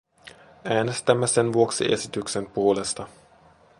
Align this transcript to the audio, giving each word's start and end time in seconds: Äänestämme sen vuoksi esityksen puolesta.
Äänestämme 0.63 1.27
sen 1.27 1.53
vuoksi 1.53 1.93
esityksen 1.93 2.47
puolesta. 2.49 3.07